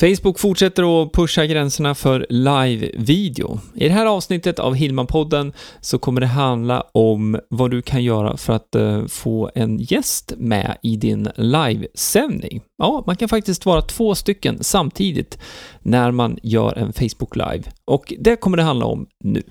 [0.00, 3.60] Facebook fortsätter att pusha gränserna för live-video.
[3.74, 8.36] I det här avsnittet av Hillman-podden så kommer det handla om vad du kan göra
[8.36, 12.60] för att eh, få en gäst med i din livesändning.
[12.78, 15.38] Ja, man kan faktiskt vara två stycken samtidigt
[15.82, 17.62] när man gör en Facebook Live.
[17.84, 19.42] Och det kommer det handla om nu.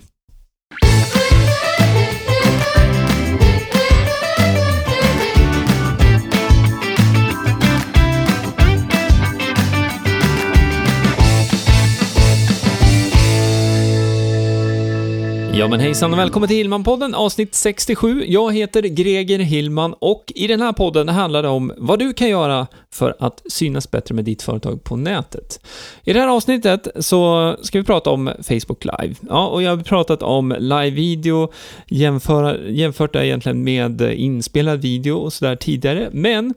[15.59, 18.23] Ja men hejsan och välkommen till Hillman-podden avsnitt 67.
[18.27, 22.29] Jag heter Greger Hillman och i den här podden handlar det om vad du kan
[22.29, 25.59] göra för att synas bättre med ditt företag på nätet.
[26.03, 29.15] I det här avsnittet så ska vi prata om Facebook Live.
[29.29, 31.51] Ja, och jag har pratat om live-video,
[31.87, 36.53] jämfört det egentligen med inspelad video och sådär tidigare, men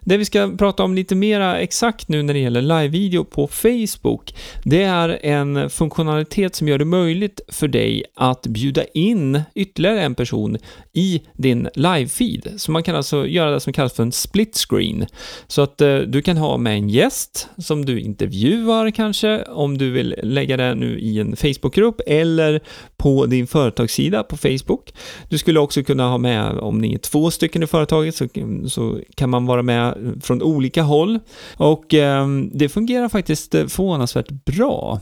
[0.00, 4.34] det vi ska prata om lite mera exakt nu när det gäller live-video på Facebook,
[4.64, 10.02] det är en funktionalitet som gör det möjligt för dig att att bjuda in ytterligare
[10.02, 10.58] en person
[10.92, 12.58] i din live-feed.
[12.58, 15.06] Så man kan alltså göra det som kallas för en split screen.
[15.46, 19.90] Så att eh, du kan ha med en gäst som du intervjuar kanske, om du
[19.90, 22.60] vill lägga det nu i en Facebookgrupp eller
[22.96, 24.94] på din företagssida på Facebook.
[25.28, 28.28] Du skulle också kunna ha med, om ni är två stycken i företaget, så,
[28.68, 31.18] så kan man vara med från olika håll.
[31.56, 35.00] Och eh, det fungerar faktiskt förvånansvärt bra.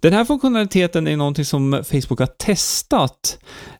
[0.00, 2.67] Den här funktionaliteten är någonting som Facebook har testat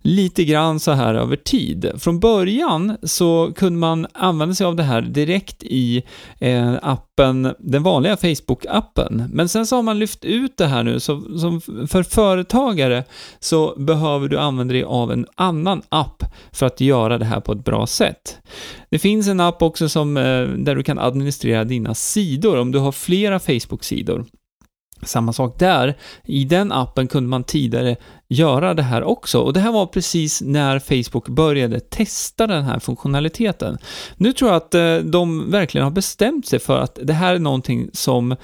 [0.03, 1.91] lite grann så här över tid.
[1.99, 6.03] Från början så kunde man använda sig av det här direkt i
[6.39, 9.29] eh, appen, den vanliga Facebook-appen.
[9.33, 13.05] Men sen så har man lyft ut det här nu, så som för företagare
[13.41, 17.53] så behöver du använda dig av en annan app för att göra det här på
[17.53, 18.39] ett bra sätt.
[18.91, 22.79] Det finns en app också som, eh, där du kan administrera dina sidor om du
[22.79, 24.25] har flera Facebook-sidor.
[25.03, 25.97] Samma sak där.
[26.25, 27.97] I den appen kunde man tidigare
[28.29, 29.41] göra det här också.
[29.41, 33.79] Och det här var precis när Facebook började testa den här funktionaliteten.
[34.17, 37.39] Nu tror jag att eh, de verkligen har bestämt sig för att det här är
[37.39, 38.37] någonting som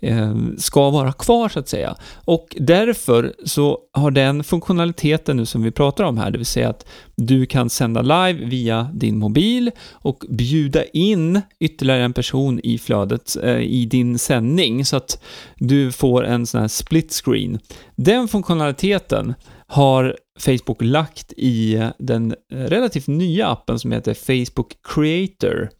[0.00, 1.96] eh, ska vara kvar så att säga.
[2.24, 6.68] Och därför så har den funktionaliteten nu som vi pratar om här, det vill säga
[6.68, 12.78] att du kan sända live via din mobil och bjuda in ytterligare en person i
[12.78, 15.22] flödet eh, i din sändning så att
[15.56, 17.58] du får en sån här split screen.
[17.96, 19.29] Den funktionaliteten
[19.70, 25.70] har Facebook lagt i den relativt nya appen som heter Facebook Creator.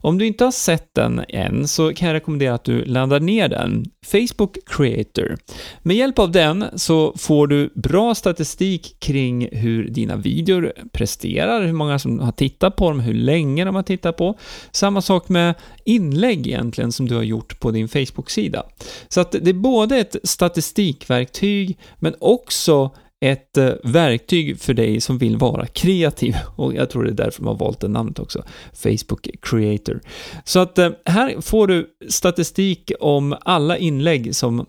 [0.00, 3.48] Om du inte har sett den än så kan jag rekommendera att du laddar ner
[3.48, 3.84] den.
[4.06, 5.36] Facebook Creator.
[5.82, 11.72] Med hjälp av den så får du bra statistik kring hur dina videor presterar, hur
[11.72, 14.38] många som har tittat på dem, hur länge de har tittat på.
[14.72, 18.62] Samma sak med inlägg egentligen som du har gjort på din Facebook-sida.
[19.08, 25.18] Så att det är både ett statistikverktyg men också ett eh, verktyg för dig som
[25.18, 28.44] vill vara kreativ och jag tror det är därför man har valt det namnet också,
[28.72, 30.00] Facebook Creator.
[30.44, 34.66] Så att eh, här får du statistik om alla inlägg som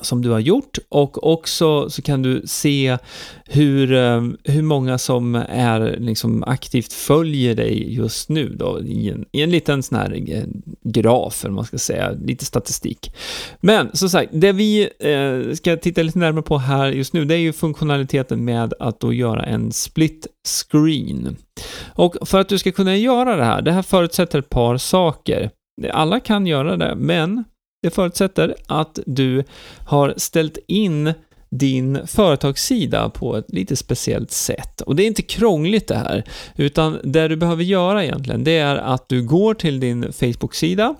[0.00, 2.98] som du har gjort och också så kan du se
[3.44, 9.24] hur, eh, hur många som är liksom aktivt följer dig just nu då i en,
[9.32, 10.44] i en liten sån här eh,
[10.84, 13.12] graf, eller man ska säga, lite statistik.
[13.60, 17.34] Men som sagt, det vi eh, ska titta lite närmare på här just nu, det
[17.34, 20.26] är ju funktionaliteten med att då göra en split
[20.68, 21.36] screen.
[21.94, 25.50] Och för att du ska kunna göra det här, det här förutsätter ett par saker.
[25.92, 27.44] Alla kan göra det, men
[27.82, 29.44] det förutsätter att du
[29.86, 31.12] har ställt in
[31.50, 34.80] din företagssida på ett lite speciellt sätt.
[34.80, 36.24] Och det är inte krångligt det här,
[36.56, 40.94] utan det du behöver göra egentligen, det är att du går till din Facebook-sida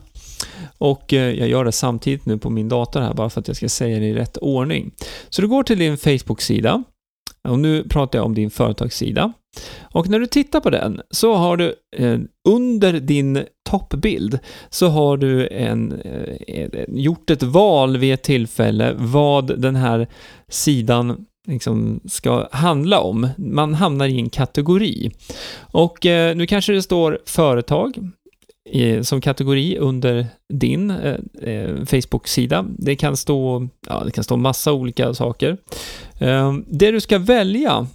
[0.78, 3.56] och eh, jag gör det samtidigt nu på min dator här bara för att jag
[3.56, 4.90] ska säga det i rätt ordning.
[5.28, 6.84] Så du går till din Facebook-sida
[7.48, 9.32] och nu pratar jag om din företagssida.
[9.94, 12.18] Och när du tittar på den så har du eh,
[12.48, 14.38] under din toppbild
[14.70, 16.00] så har du eh, en,
[16.88, 20.06] gjort ett val vid ett tillfälle vad den här
[20.48, 23.28] sidan liksom ska handla om.
[23.36, 25.10] Man hamnar i en kategori.
[25.60, 27.98] Och eh, nu kanske det står företag
[28.72, 32.64] eh, som kategori under din eh, eh, Facebook-sida.
[32.78, 35.56] Det kan stå, ja, det kan stå massa olika saker.
[36.18, 37.86] Eh, det du ska välja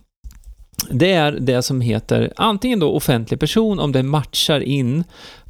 [0.90, 5.04] det är det som heter antingen då offentlig person om det matchar in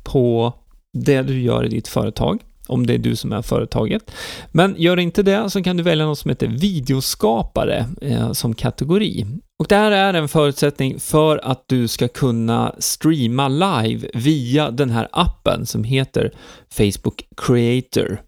[0.03, 0.53] på
[0.93, 4.11] det du gör i ditt företag, om det är du som är företaget.
[4.51, 9.25] Men gör inte det så kan du välja något som heter videoskapare eh, som kategori.
[9.59, 14.89] Och det här är en förutsättning för att du ska kunna streama live via den
[14.89, 16.31] här appen som heter
[16.69, 18.21] Facebook Creator.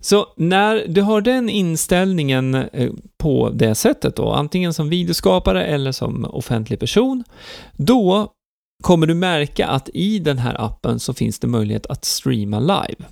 [0.00, 5.92] Så när du har den inställningen eh, på det sättet då, antingen som videoskapare eller
[5.92, 7.24] som offentlig person,
[7.76, 8.32] då
[8.82, 13.04] kommer du märka att i den här appen så finns det möjlighet att streama live.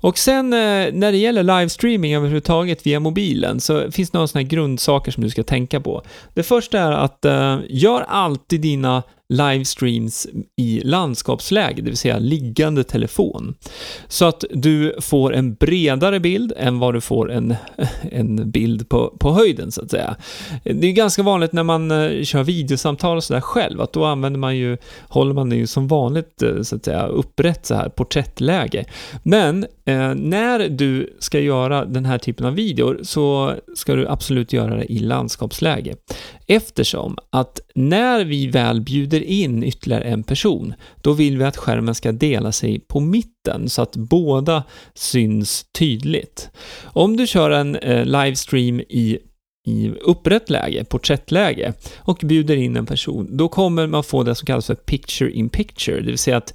[0.00, 4.44] Och sen eh, när det gäller livestreaming överhuvudtaget via mobilen så finns det några sådana
[4.44, 6.02] här grundsaker som du ska tänka på.
[6.34, 9.02] Det första är att eh, gör alltid dina
[9.32, 10.26] livestreams
[10.56, 13.54] i landskapsläge, det vill säga liggande telefon.
[14.08, 17.54] Så att du får en bredare bild än vad du får en,
[18.12, 20.16] en bild på, på höjden, så att säga.
[20.64, 24.38] Det är ganska vanligt när man eh, kör videosamtal och sådär själv, att då använder
[24.38, 24.76] man ju,
[25.08, 28.84] håller man det ju som vanligt, eh, så att säga, upprätt så här, porträttläge.
[29.22, 34.52] Men Eh, när du ska göra den här typen av videor så ska du absolut
[34.52, 35.96] göra det i landskapsläge.
[36.46, 41.94] Eftersom att när vi väl bjuder in ytterligare en person, då vill vi att skärmen
[41.94, 44.62] ska dela sig på mitten så att båda
[44.94, 46.50] syns tydligt.
[46.84, 49.18] Om du kör en eh, livestream i
[49.64, 54.46] i upprätt läge, porträttläge, och bjuder in en person, då kommer man få det som
[54.46, 56.54] kallas för picture in picture, det vill säga att,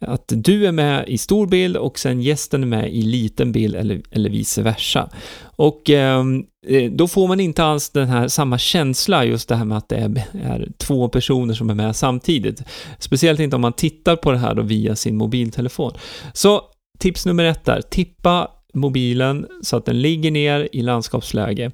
[0.00, 3.74] att du är med i stor bild och sen gästen är med i liten bild
[3.74, 5.10] eller, eller vice versa.
[5.42, 9.64] Och ehm, eh, då får man inte alls den här samma känsla, just det här
[9.64, 12.62] med att det är, är, två personer som är med samtidigt.
[12.98, 15.92] Speciellt inte om man tittar på det här då via sin mobiltelefon.
[16.32, 16.62] Så
[16.98, 21.70] tips nummer ett där, tippa mobilen så att den ligger ner i landskapsläge.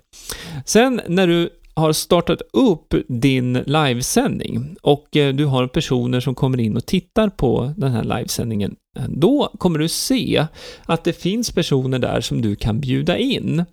[0.67, 6.61] Sen när du har startat upp din livesändning och eh, du har personer som kommer
[6.61, 8.77] in och tittar på den här livesändningen,
[9.09, 10.47] då kommer du se
[10.85, 13.65] att det finns personer där som du kan bjuda in.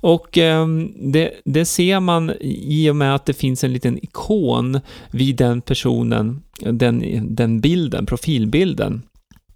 [0.00, 4.80] Och ehm, det, det ser man i och med att det finns en liten ikon
[5.10, 9.02] vid den personen, den, den bilden, profilbilden.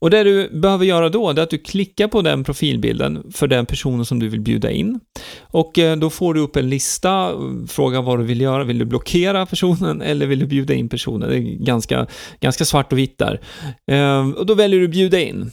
[0.03, 3.67] Och det du behöver göra då, är att du klickar på den profilbilden för den
[3.67, 5.01] personen som du vill bjuda in.
[5.41, 8.65] Och eh, då får du upp en lista, eh, fråga vad du vill göra.
[8.65, 11.29] Vill du blockera personen eller vill du bjuda in personen?
[11.29, 12.07] Det är ganska,
[12.41, 13.41] ganska svart och vitt där.
[13.87, 15.51] Ehm, och då väljer du bjuda in.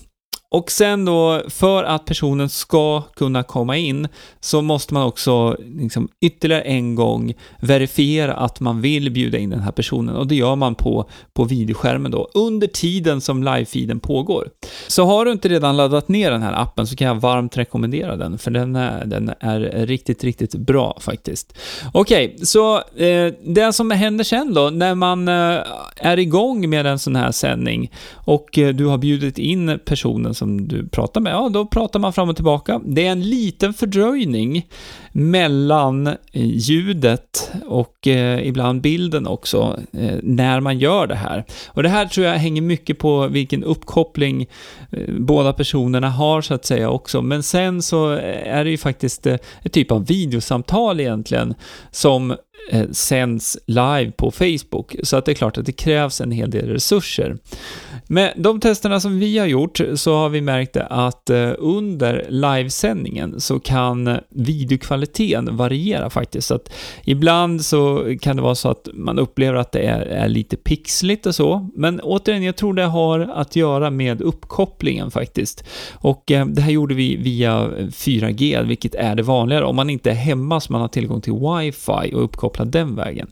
[0.51, 4.07] Och sen då, för att personen ska kunna komma in,
[4.39, 9.59] så måste man också liksom ytterligare en gång verifiera att man vill bjuda in den
[9.59, 14.49] här personen och det gör man på, på videoskärmen då, under tiden som live-feeden pågår.
[14.87, 18.15] Så har du inte redan laddat ner den här appen så kan jag varmt rekommendera
[18.15, 21.57] den, för den är, den är riktigt, riktigt bra faktiskt.
[21.93, 25.61] Okej, okay, så eh, det som händer sen då, när man eh,
[25.95, 30.68] är igång med en sån här sändning och eh, du har bjudit in personen som
[30.68, 32.81] du pratar med, ja, då pratar man fram och tillbaka.
[32.86, 34.68] Det är en liten fördröjning
[35.12, 41.45] mellan eh, ljudet och eh, ibland bilden också, eh, när man gör det här.
[41.68, 44.47] Och det här tror jag hänger mycket på vilken uppkoppling
[44.91, 47.21] eh, båda personerna har, så att säga, också.
[47.21, 51.53] Men sen så är det ju faktiskt eh, ett typ av videosamtal egentligen,
[51.92, 52.31] som
[52.71, 56.50] eh, sänds live på Facebook, så att det är klart att det krävs en hel
[56.50, 57.38] del resurser.
[58.11, 63.41] Med de testerna som vi har gjort så har vi märkt att eh, under livesändningen
[63.41, 66.47] så kan videokvaliteten variera faktiskt.
[66.47, 66.71] Så att
[67.03, 71.25] ibland så kan det vara så att man upplever att det är, är lite pixligt
[71.25, 75.63] och så, men återigen, jag tror det har att göra med uppkopplingen faktiskt.
[75.94, 79.89] Och eh, det här gjorde vi via eh, 4G, vilket är det vanligare om man
[79.89, 83.28] inte är hemma så man har tillgång till wifi och uppkopplad den vägen.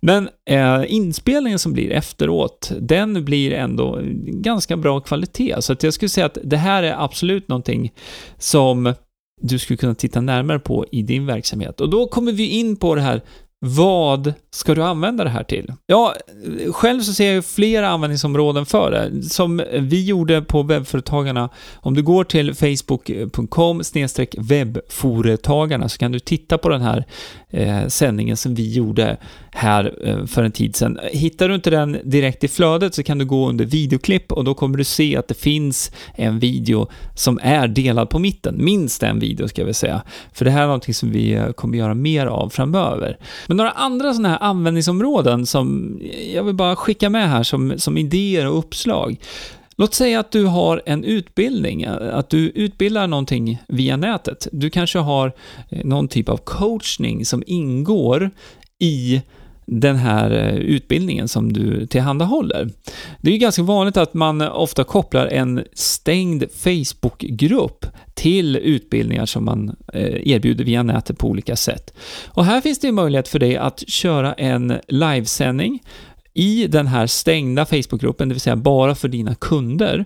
[0.00, 5.56] Men eh, inspelningen som blir efteråt, den blir ändå ganska bra kvalitet.
[5.60, 7.92] Så att jag skulle säga att det här är absolut någonting
[8.38, 8.94] som
[9.40, 11.80] du skulle kunna titta närmare på i din verksamhet.
[11.80, 13.22] Och då kommer vi in på det här
[13.64, 15.72] vad ska du använda det här till?
[15.86, 16.14] Ja,
[16.72, 19.22] själv så ser jag ju flera användningsområden för det.
[19.22, 21.48] Som vi gjorde på webbföretagarna.
[21.74, 23.82] Om du går till facebook.com
[24.38, 27.04] webbföretagarna så kan du titta på den här
[27.50, 29.16] eh, sändningen som vi gjorde
[29.50, 30.98] här eh, för en tid sedan.
[31.12, 34.54] Hittar du inte den direkt i flödet så kan du gå under videoklipp och då
[34.54, 38.64] kommer du se att det finns en video som är delad på mitten.
[38.64, 40.02] Minst en video ska vi säga.
[40.32, 43.18] För det här är någonting som vi eh, kommer göra mer av framöver.
[43.52, 45.98] Men några andra sådana här användningsområden som
[46.34, 49.16] jag vill bara skicka med här som, som idéer och uppslag.
[49.76, 54.48] Låt säga att du har en utbildning, att du utbildar någonting via nätet.
[54.52, 55.32] Du kanske har
[55.70, 58.30] eh, någon typ av coachning som ingår
[58.78, 59.22] i
[59.80, 62.70] den här eh, utbildningen som du tillhandahåller.
[63.20, 69.44] Det är ju ganska vanligt att man ofta kopplar en stängd Facebookgrupp till utbildningar som
[69.44, 71.94] man eh, erbjuder via nätet på olika sätt.
[72.26, 75.82] Och här finns det ju möjlighet för dig att köra en livesändning
[76.34, 80.04] i den här stängda Facebookgruppen, det vill säga bara för dina kunder.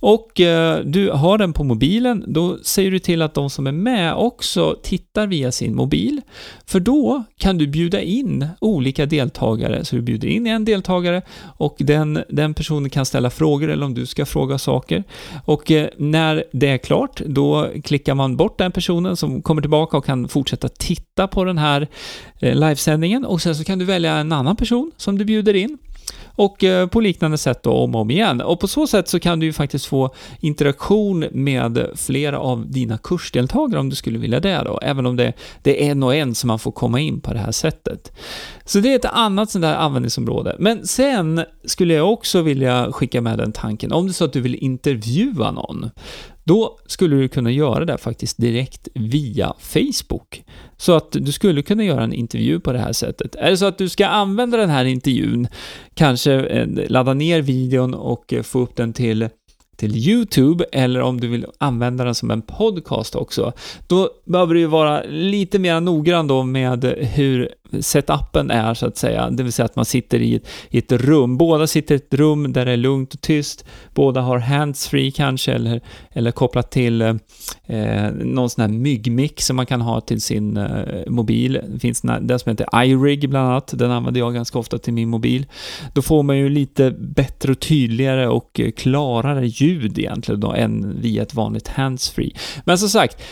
[0.00, 3.72] Och eh, du har den på mobilen, då säger du till att de som är
[3.72, 6.20] med också tittar via sin mobil.
[6.66, 11.22] För då kan du bjuda in olika deltagare, så du bjuder in en deltagare
[11.56, 15.04] och den, den personen kan ställa frågor eller om du ska fråga saker.
[15.44, 19.96] Och eh, när det är klart, då klickar man bort den personen som kommer tillbaka
[19.96, 21.88] och kan fortsätta titta på den här
[22.40, 25.61] eh, livesändningen och sen så kan du välja en annan person som du bjuder in
[26.24, 28.40] och eh, på liknande sätt då om och om igen.
[28.40, 32.98] Och på så sätt så kan du ju faktiskt få interaktion med flera av dina
[32.98, 35.32] kursdeltagare om du skulle vilja det då, även om det,
[35.62, 38.12] det är en och en som man får komma in på det här sättet.
[38.64, 40.56] Så det är ett annat sånt där användningsområde.
[40.58, 44.32] Men sen skulle jag också vilja skicka med den tanken, om det är så att
[44.32, 45.90] du vill intervjua någon,
[46.44, 50.44] då skulle du kunna göra det faktiskt direkt via Facebook.
[50.76, 53.34] Så att du skulle kunna göra en intervju på det här sättet.
[53.34, 55.48] Är det så att du ska använda den här intervjun,
[55.94, 59.28] kanske eh, ladda ner videon och eh, få upp den till
[59.76, 63.52] till YouTube eller om du vill använda den som en podcast också,
[63.86, 66.84] då behöver du ju vara lite mer noggrann då med
[67.14, 67.48] hur
[67.80, 70.92] setupen är så att säga, det vill säga att man sitter i ett, i ett
[70.92, 71.36] rum.
[71.36, 73.64] Båda sitter i ett rum där det är lugnt och tyst,
[73.94, 77.14] båda har handsfree kanske eller, eller kopplat till eh,
[77.66, 80.66] eh någon sån här myggmick som man kan ha till sin eh,
[81.06, 81.60] mobil.
[81.68, 85.08] Det finns den som heter iRig bland annat, den använder jag ganska ofta till min
[85.08, 85.46] mobil.
[85.94, 91.22] Då får man ju lite bättre och tydligare och klarare ljud egentligen då än via
[91.22, 92.32] ett vanligt handsfree.
[92.64, 93.22] Men som sagt,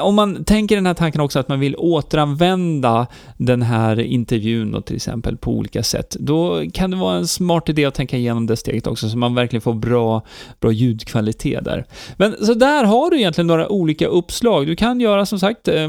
[0.00, 3.06] om man tänker den här tanken också att man vill återanvända
[3.36, 7.28] den den här intervjun då till exempel på olika sätt, då kan det vara en
[7.28, 10.22] smart idé att tänka igenom det steget också så man verkligen får bra,
[10.60, 11.84] bra ljudkvalitet där.
[12.16, 14.66] Men så där har du egentligen några olika uppslag.
[14.66, 15.88] Du kan göra som sagt eh,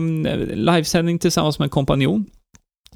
[0.54, 2.26] livesändning tillsammans med en kompanjon.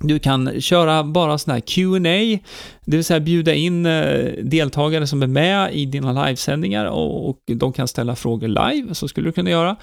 [0.01, 2.39] Du kan köra bara sån här Q&A,
[2.85, 7.73] det vill säga bjuda in eh, deltagare som är med i dina livesändningar och, de
[7.73, 9.75] kan ställa frågor live, så skulle du kunna göra.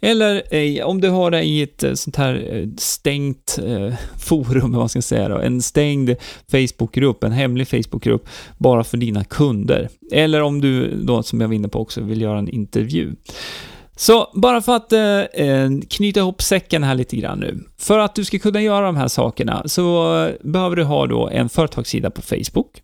[0.00, 3.58] Eller eh, om du har det i ett eh, sånt här stängt
[4.18, 6.14] forum, vad man jag säga då, en stängd
[6.50, 8.28] Facebookgrupp, en hemlig Facebookgrupp,
[8.58, 9.88] bara för dina kunder.
[10.12, 13.14] Eller om du då, som jag var inne på också, vill göra en intervju.
[13.96, 17.58] Så bara för att eh, eh, knyta ihop säcken här lite grann nu.
[17.78, 21.48] För att du ska kunna göra de här sakerna så behöver du ha då en
[21.48, 22.80] företagssida på Facebook.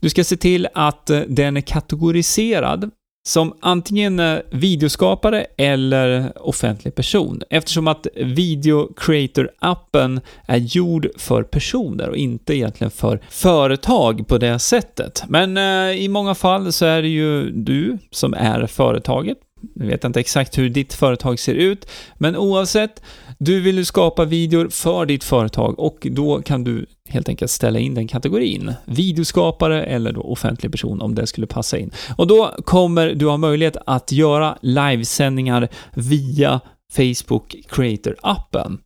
[0.00, 2.90] Du ska se till att eh, den är kategoriserad
[3.28, 12.08] som antingen eh, videoskapare eller offentlig person eftersom att Video Creator-appen är gjord för personer
[12.08, 15.24] och inte egentligen för företag på det sättet.
[15.28, 19.38] Men eh, i många fall så är det ju du som är företaget
[19.74, 21.86] nu vet jag inte exakt hur ditt företag ser ut,
[22.18, 23.02] men oavsett,
[23.38, 27.78] du vill ju skapa videor för ditt företag och då kan du helt enkelt ställa
[27.78, 28.74] in den kategorin.
[28.84, 31.90] Videoskapare eller då offentlig person om det skulle passa in.
[32.16, 36.60] Och då kommer du ha möjlighet att göra livesändningar via
[36.90, 38.78] Facebook Creator-appen.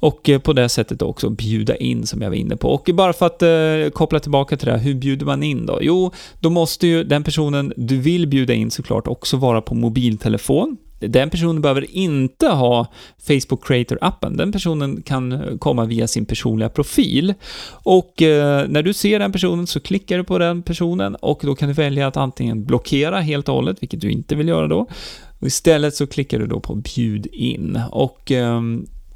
[0.00, 2.68] Och eh, på det sättet också bjuda in, som jag var inne på.
[2.68, 5.78] Och bara för att eh, koppla tillbaka till det här, hur bjuder man in då?
[5.82, 10.76] Jo, då måste ju den personen du vill bjuda in såklart också vara på mobiltelefon.
[11.00, 12.86] Den personen behöver inte ha
[13.26, 14.36] Facebook Creator-appen.
[14.36, 17.34] Den personen kan eh, komma via sin personliga profil.
[17.70, 21.54] Och eh, när du ser den personen så klickar du på den personen och då
[21.54, 24.86] kan du välja att antingen blockera helt och hållet, vilket du inte vill göra då,
[25.38, 28.60] och istället så klickar du då på bjud in och eh,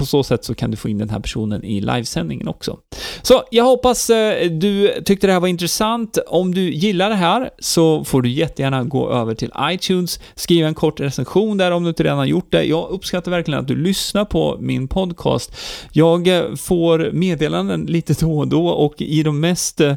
[0.03, 2.79] på så sätt så kan du få in den här personen i livesändningen också.
[3.23, 6.19] Så jag hoppas eh, du tyckte det här var intressant.
[6.27, 10.75] Om du gillar det här så får du jättegärna gå över till iTunes, skriva en
[10.75, 12.65] kort recension där om du inte redan har gjort det.
[12.65, 15.57] Jag uppskattar verkligen att du lyssnar på min podcast.
[15.93, 19.95] Jag eh, får meddelanden lite då och då och i de mest eh,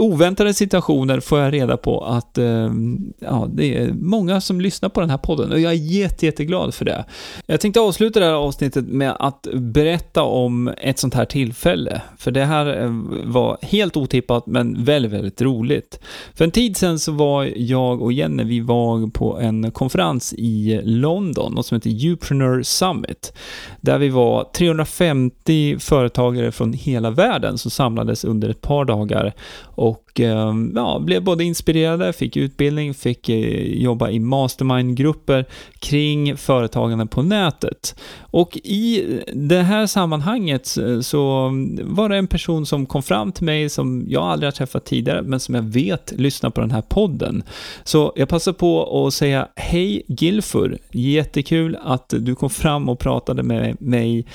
[0.00, 2.70] oväntade situationer får jag reda på att eh,
[3.18, 6.74] ja, det är många som lyssnar på den här podden och jag är jätte, jätteglad
[6.74, 7.04] för det.
[7.46, 12.30] Jag tänkte avsluta det här avsnittet med att berätta om ett sånt här tillfälle, för
[12.30, 12.90] det här eh,
[13.24, 16.00] var helt otippat men väldigt, väldigt roligt.
[16.34, 20.80] För en tid sedan så var jag och Jenny, vi var på en konferens i
[20.84, 23.32] London, något som heter Upreneur Summit,
[23.80, 29.89] där vi var 350 företagare från hela världen som samlades under ett par dagar och
[29.90, 35.44] walk och eh, ja, blev både inspirerade, fick utbildning, fick eh, jobba i mastermind-grupper
[35.78, 38.00] kring företagande på nätet.
[38.20, 41.50] Och i det här sammanhanget eh, så
[41.82, 45.22] var det en person som kom fram till mig som jag aldrig har träffat tidigare,
[45.22, 47.42] men som jag vet lyssnar på den här podden.
[47.84, 53.42] Så jag passar på att säga hej Gilfur, jättekul att du kom fram och pratade
[53.42, 54.26] med mig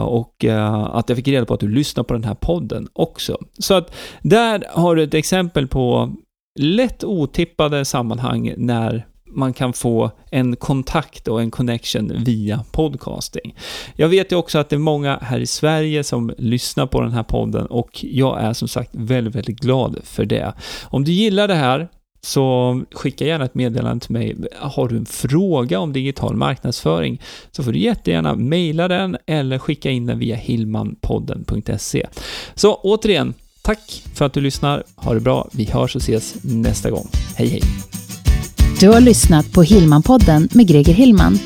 [0.00, 0.44] och
[0.92, 3.38] att jag fick reda på att du lyssnar på den här podden också.
[3.58, 6.14] Så att där har du ett exempel på
[6.58, 13.56] lätt otippade sammanhang när man kan få en kontakt och en connection via podcasting.
[13.96, 17.12] Jag vet ju också att det är många här i Sverige som lyssnar på den
[17.12, 20.52] här podden och jag är som sagt väldigt, väldigt glad för det.
[20.84, 21.88] Om du gillar det här
[22.20, 24.36] så skicka gärna ett meddelande till mig.
[24.58, 27.20] Har du en fråga om digital marknadsföring
[27.50, 32.06] så får du jättegärna mejla den eller skicka in den via hilmanpodden.se.
[32.54, 33.34] Så återigen,
[33.66, 34.82] tack för att du lyssnar.
[34.96, 35.48] Ha det bra.
[35.52, 37.08] Vi hörs och ses nästa gång.
[37.36, 37.62] Hej hej!
[38.80, 41.38] Du har lyssnat på Hillmanpodden med Greger Hillman.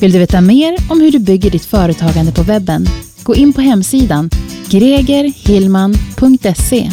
[0.00, 2.86] Vill du veta mer om hur du bygger ditt företagande på webben?
[3.22, 4.30] Gå in på hemsidan
[4.70, 6.90] gregerhillman.se